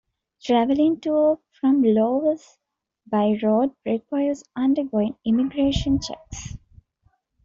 [0.43, 2.57] Travelling to or from Lawas
[3.05, 6.57] by road requires undergoing immigration checks.